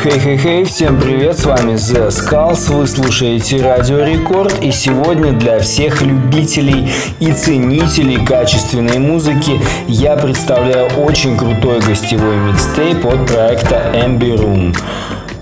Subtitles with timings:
[0.00, 6.02] Хей-хей-хей, всем привет, с вами The Skulls, вы слушаете Радио Рекорд и сегодня для всех
[6.02, 6.88] любителей
[7.18, 14.78] и ценителей качественной музыки я представляю очень крутой гостевой микстейп от проекта Ambi Room.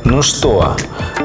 [0.05, 0.75] Ну что,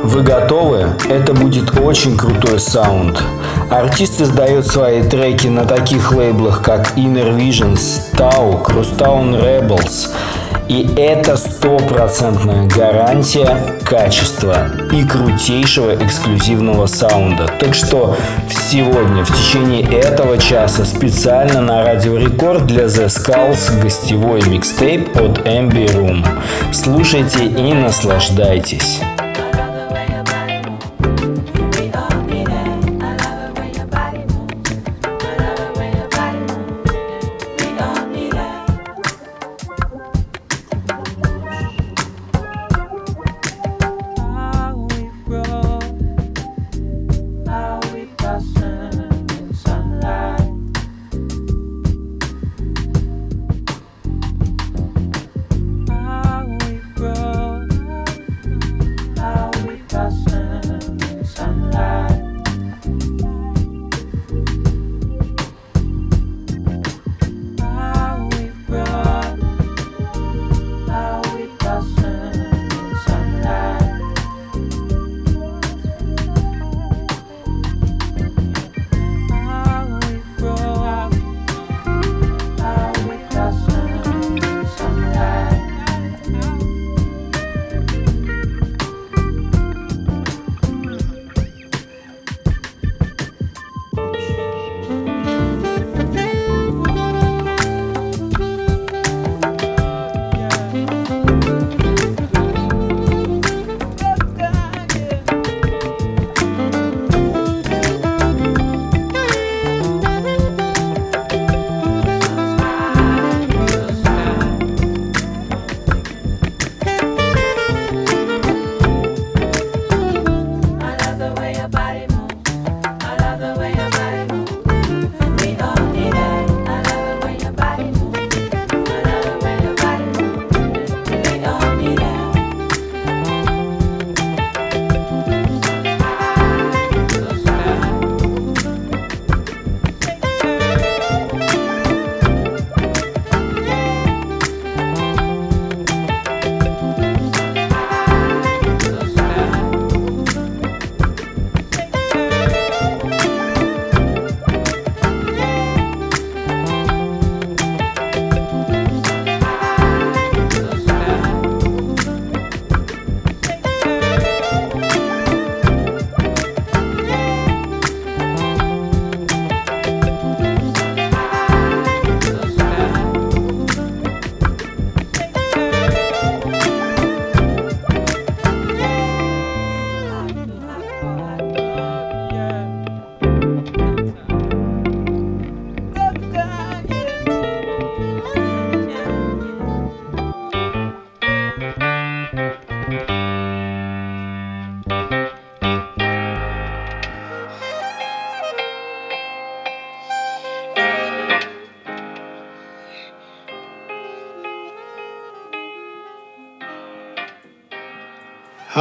[0.04, 0.90] вы готовы?
[1.10, 3.24] Это будет очень крутой саунд.
[3.70, 10.10] Артист издает свои треки на таких лейблах, как Inner Visions, Tau, Crosstown Rebels–
[10.68, 17.48] и это стопроцентная гарантия качества и крутейшего эксклюзивного саунда.
[17.60, 18.16] Так что
[18.50, 25.40] сегодня в течение этого часа специально на Радио Рекорд для The Skulls гостевой микстейп от
[25.40, 26.26] Ambi Room.
[26.72, 29.02] Слушайте и наслаждайтесь.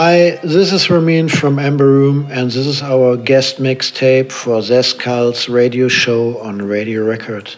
[0.02, 5.46] Hi, this is Ramin from Amber Room, and this is our guest mixtape for Zeskal's
[5.46, 7.54] radio show on Radio Record.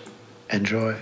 [0.50, 0.96] Enjoy.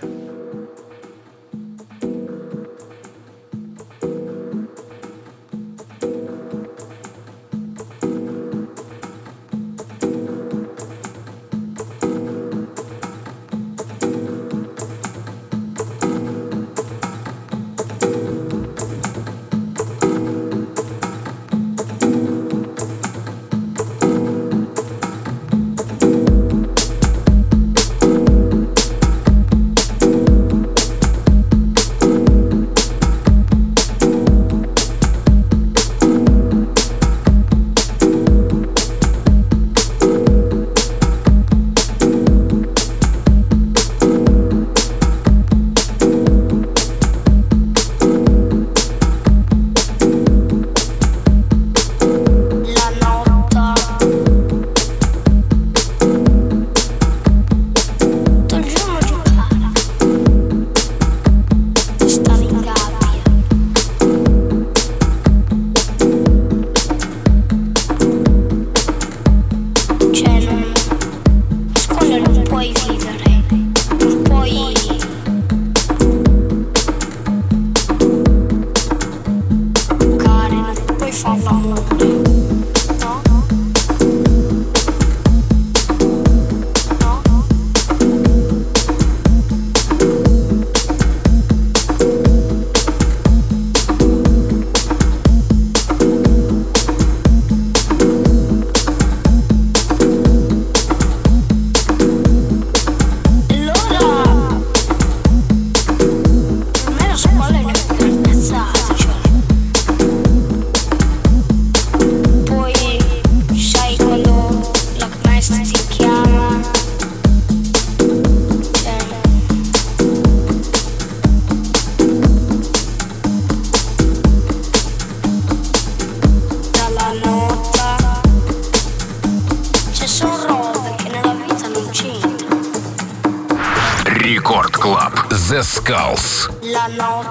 [137.00, 137.29] long.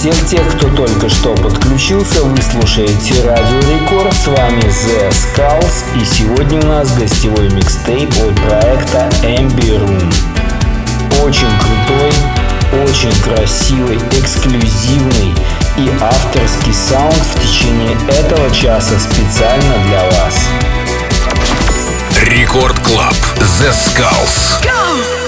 [0.00, 4.14] Всех тех, кто только что подключился, вы слушаете Радио Рекорд.
[4.14, 6.00] С вами The Skulls.
[6.00, 10.14] И сегодня у нас гостевой микстейп от проекта Ambi Room.
[11.22, 12.12] Очень крутой,
[12.82, 15.34] очень красивый, эксклюзивный
[15.76, 20.34] и авторский саунд в течение этого часа специально для вас.
[22.24, 24.62] Record Club The Skulls.
[24.62, 25.19] Go!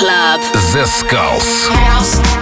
[0.00, 0.40] Club.
[0.72, 1.68] The Skulls.
[1.68, 2.39] House.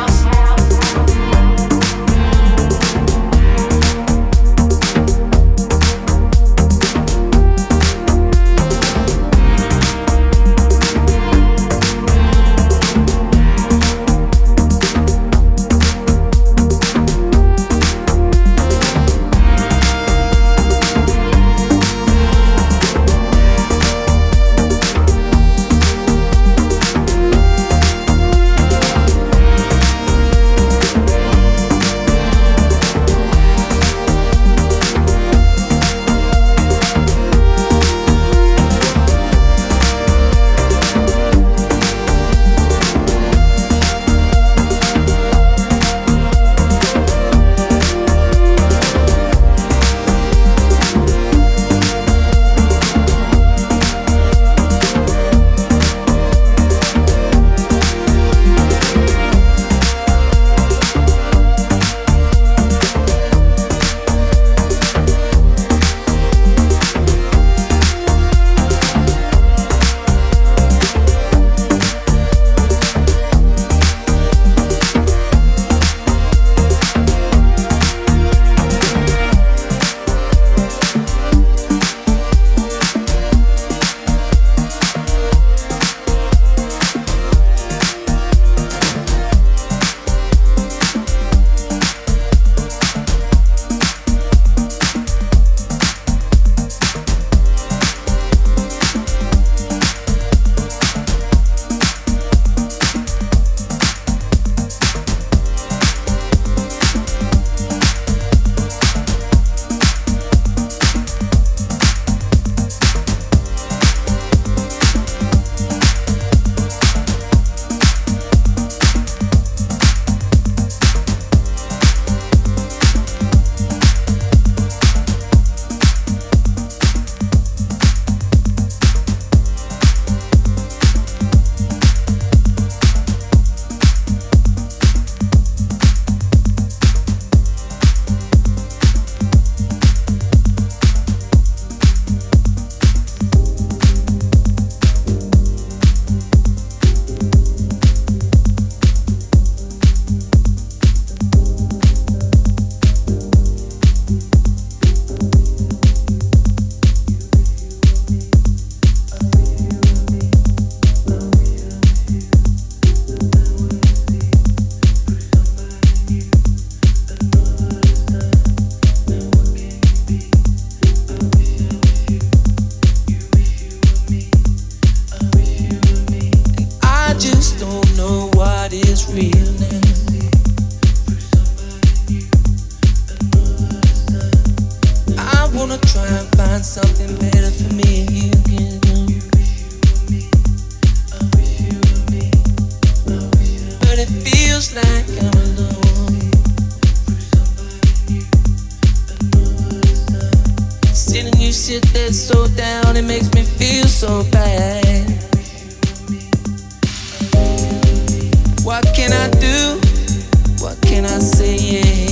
[211.69, 212.08] yeah.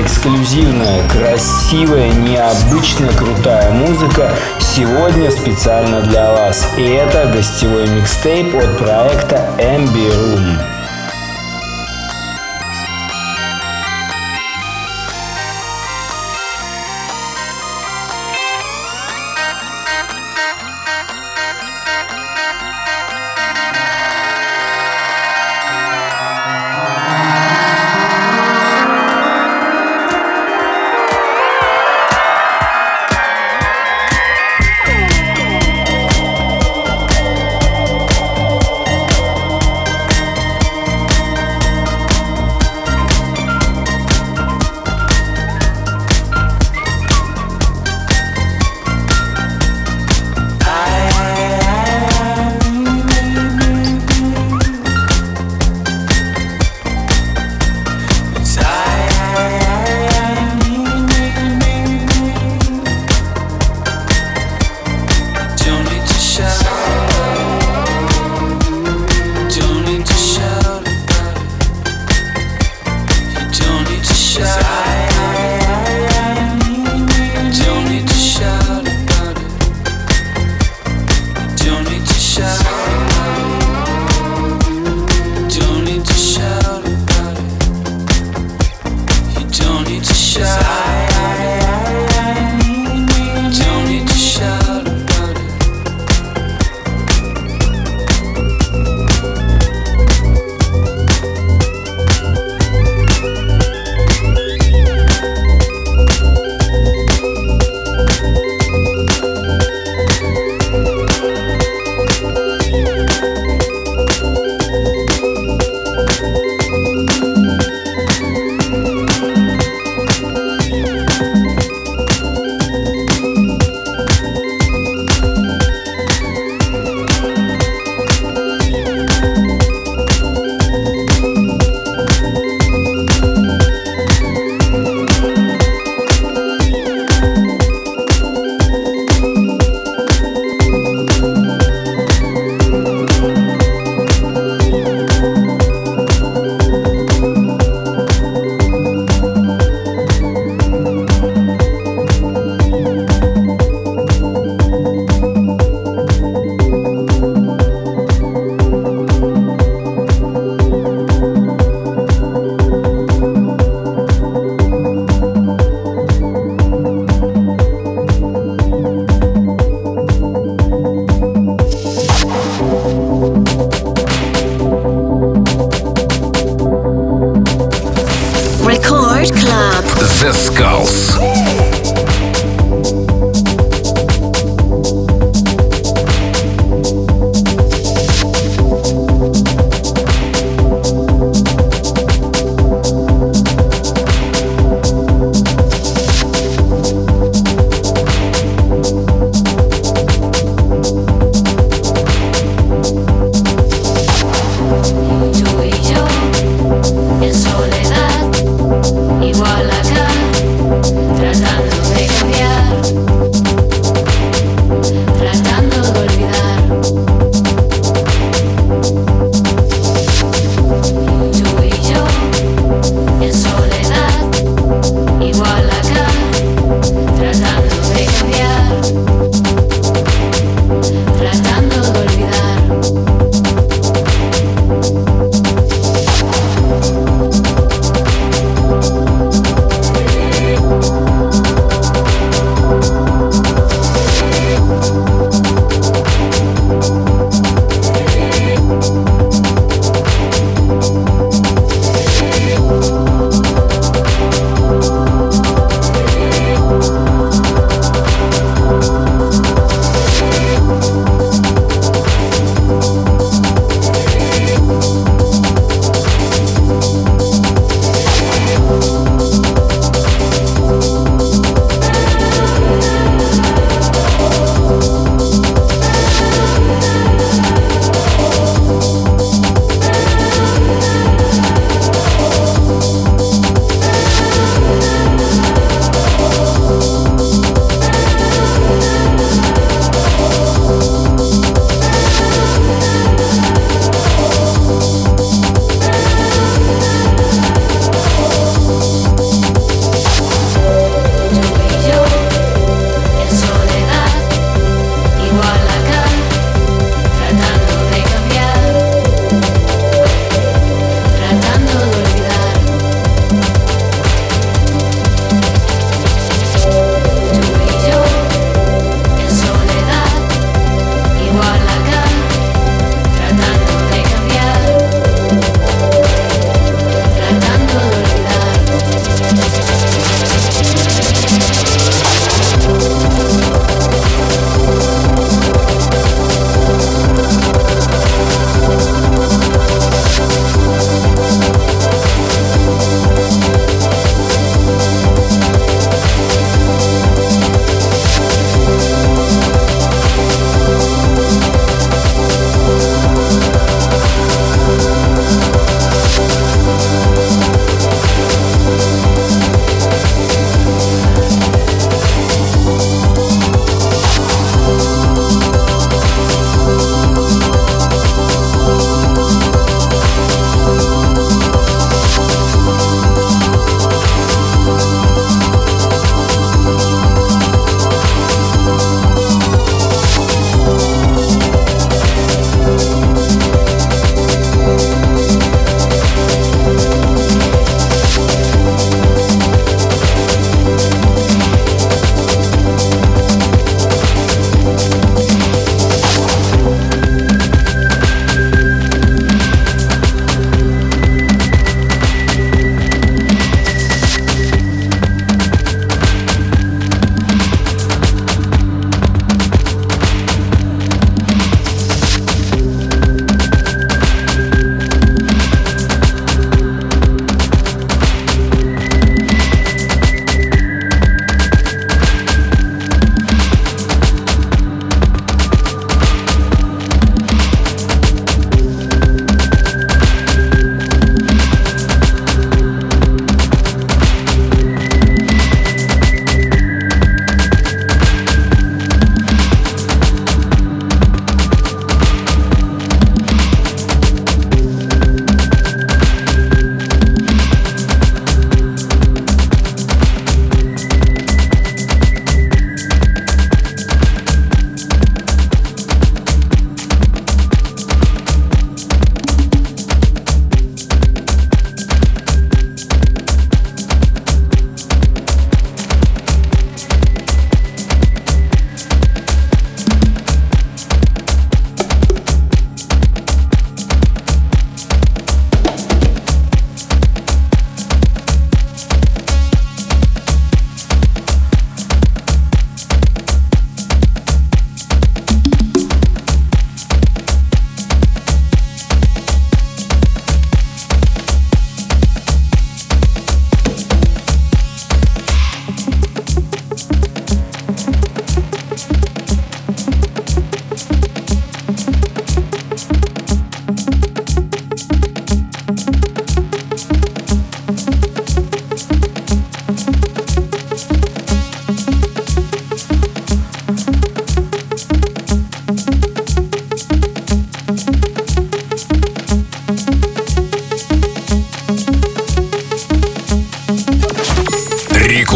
[0.00, 6.66] Эксклюзивная, красивая, необычно крутая музыка сегодня специально для вас.
[6.78, 10.69] И это гостевой микстейп от проекта Ambi Room.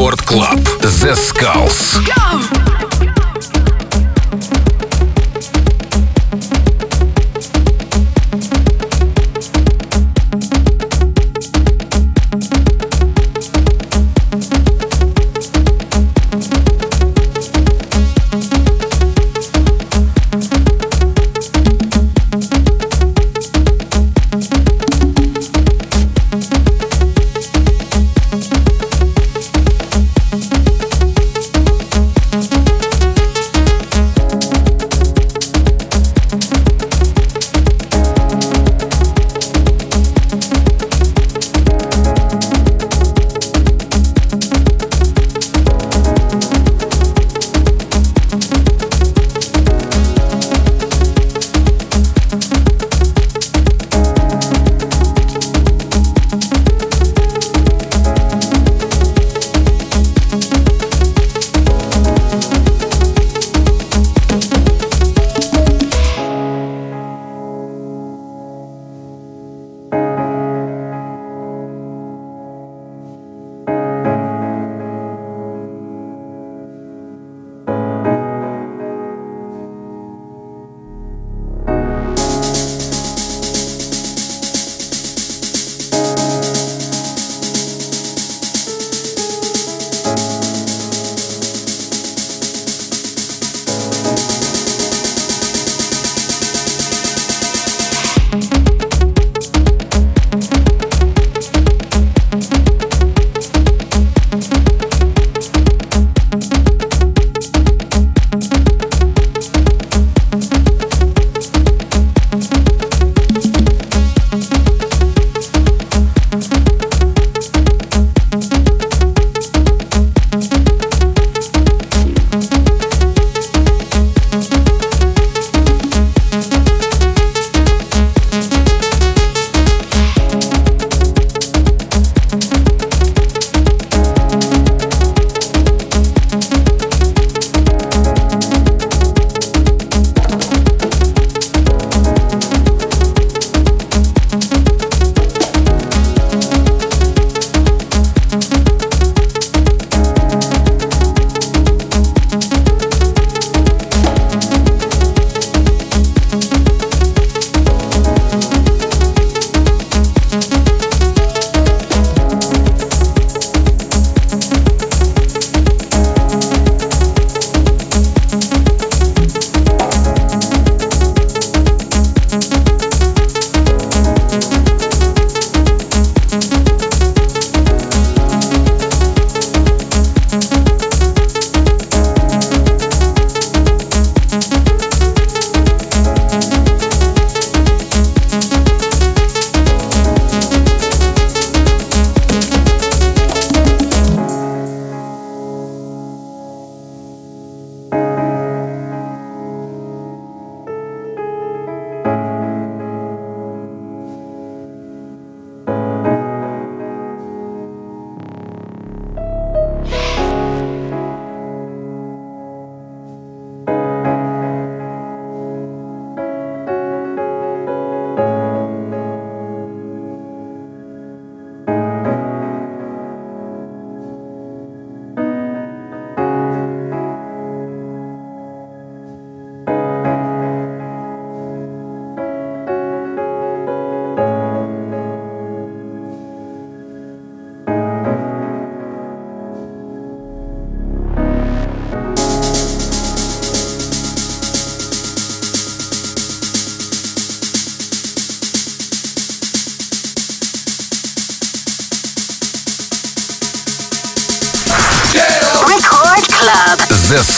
[0.04, 0.60] Рекорд Клаб.
[0.82, 2.00] The Skulls.
[2.04, 2.63] Go!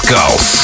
[0.06, 0.55] Skulls.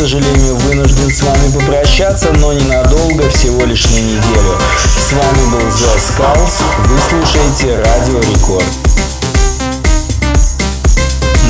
[0.00, 4.56] Сожалению, вынужден с вами попрощаться, но ненадолго, всего лишь на неделю.
[4.96, 8.64] С вами был The Skulls, вы слушаете Радио Рекорд.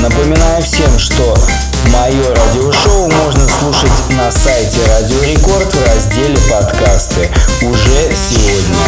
[0.01, 1.33] Напоминаю всем, что
[1.93, 7.31] мое радиошоу можно слушать на сайте Радио Рекорд в разделе подкасты
[7.61, 8.79] уже сегодня.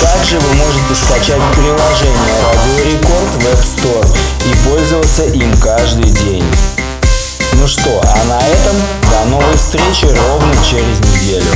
[0.00, 4.16] Также вы можете скачать приложение Радио Рекорд в App Store
[4.46, 6.44] и пользоваться им каждый день.
[7.54, 8.76] Ну что, а на этом
[9.18, 11.50] до новой встречи ровно через неделю.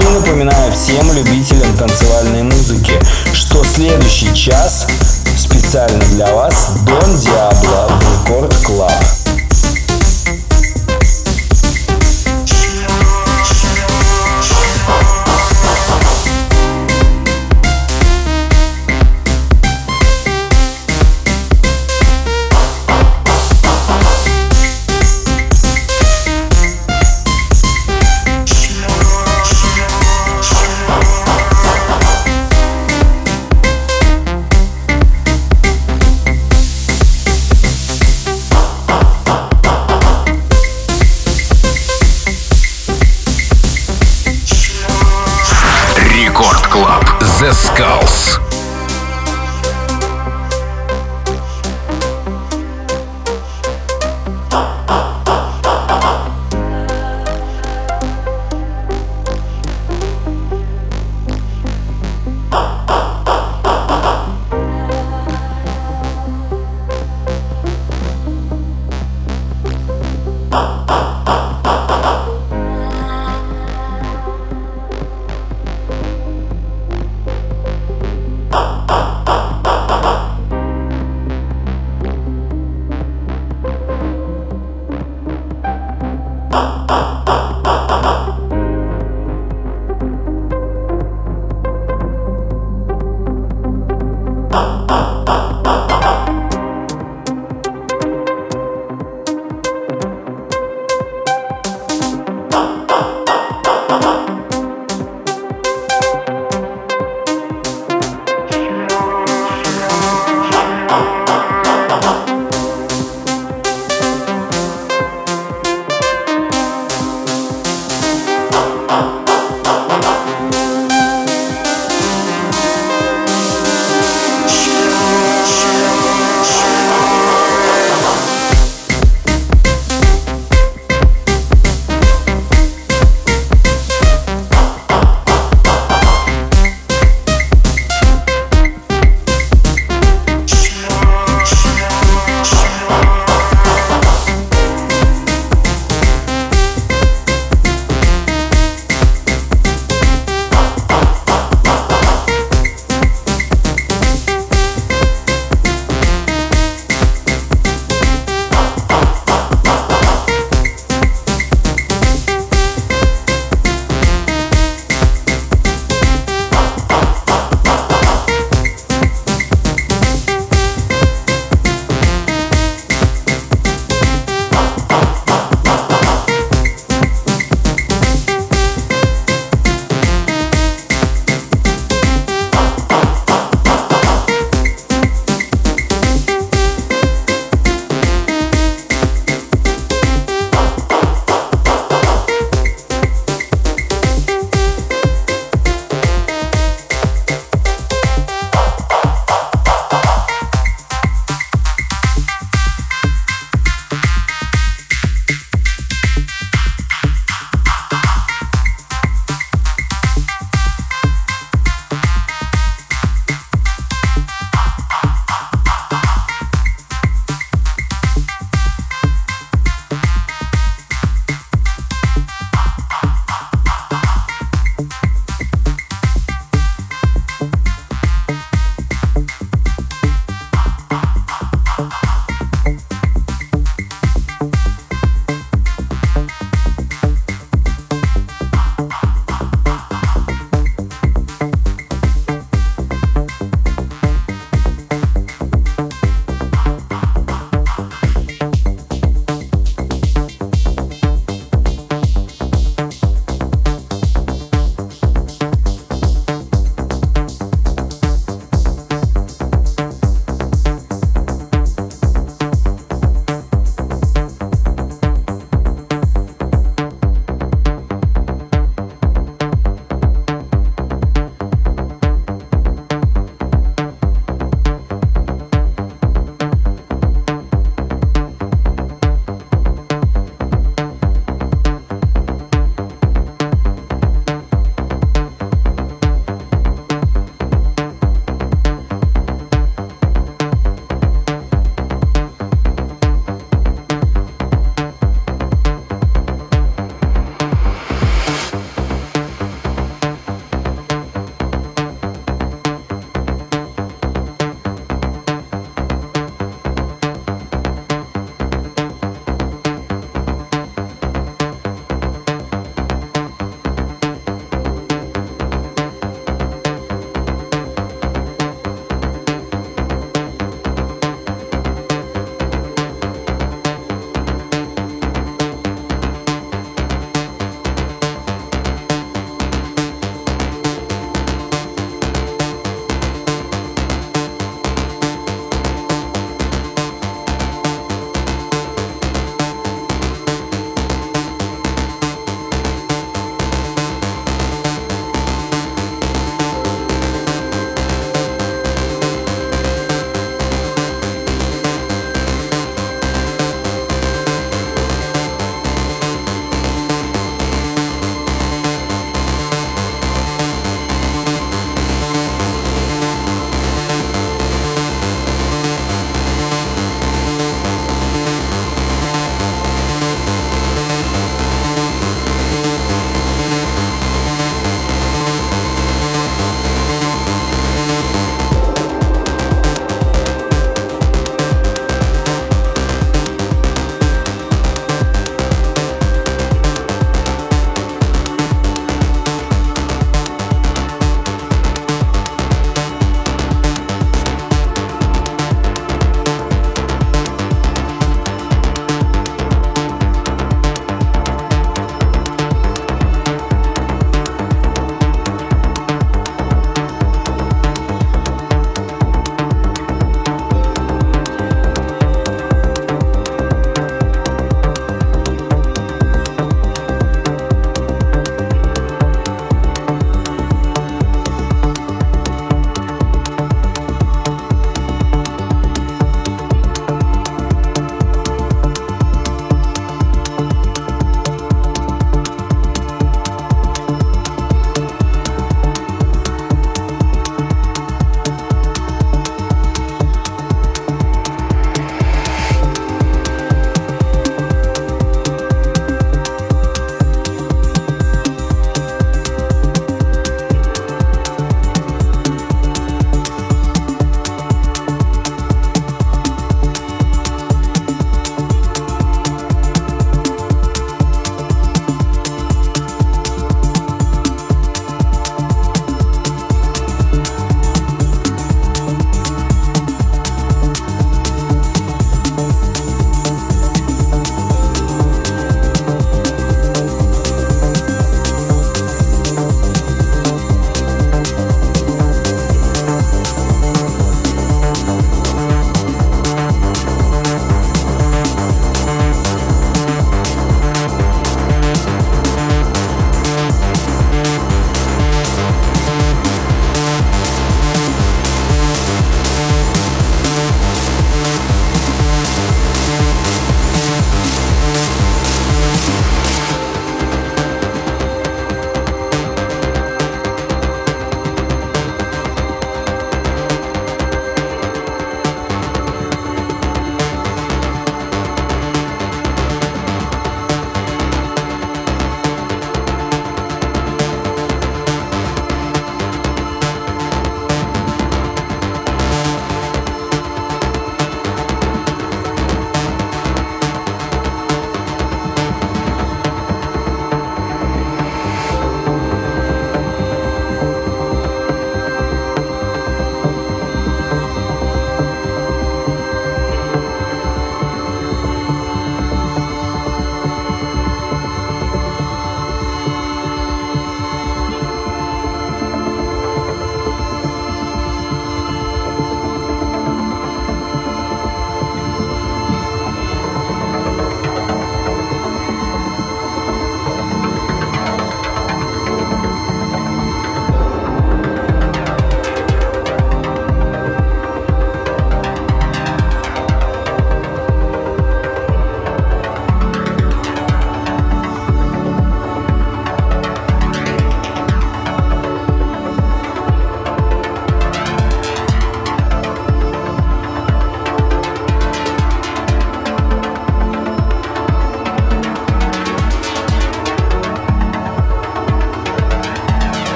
[0.00, 2.98] И напоминаю всем любителям танцевальной музыки,
[3.32, 4.86] что следующий час
[5.36, 9.15] специально для вас Don Diablo в Record Club.